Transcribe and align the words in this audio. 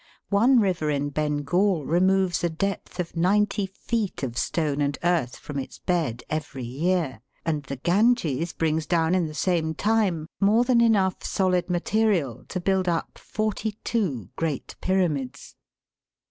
One 0.29 0.59
river 0.59 0.89
in 0.89 1.11
Bengal 1.11 1.85
removes 1.85 2.43
a 2.43 2.49
depth 2.49 2.99
of 2.99 3.15
ninety 3.15 3.67
feet 3.67 4.23
of 4.23 4.35
stone 4.35 4.81
and 4.81 4.97
earth 5.03 5.35
from 5.35 5.59
its 5.59 5.77
bed 5.77 6.23
every 6.27 6.63
year, 6.63 7.21
and 7.45 7.61
the 7.61 7.75
Ganges 7.75 8.51
brings 8.51 8.87
down 8.87 9.13
in 9.13 9.27
the 9.27 9.35
same 9.35 9.75
time 9.75 10.27
more 10.39 10.63
than 10.63 10.81
enough 10.81 11.23
solid 11.23 11.69
material 11.69 12.45
to 12.47 12.59
build 12.59 12.89
up 12.89 13.19
forty 13.19 13.73
two 13.83 14.29
Great 14.35 14.75
Pyramids. 14.81 15.55